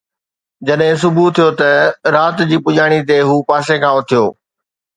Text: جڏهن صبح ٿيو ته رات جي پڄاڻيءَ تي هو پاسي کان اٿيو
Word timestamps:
جڏهن 0.67 0.93
صبح 1.03 1.25
ٿيو 1.35 1.47
ته 1.59 1.69
رات 2.15 2.35
جي 2.49 2.57
پڄاڻيءَ 2.65 3.07
تي 3.09 3.15
هو 3.27 3.35
پاسي 3.49 3.75
کان 3.83 3.93
اٿيو 3.99 4.25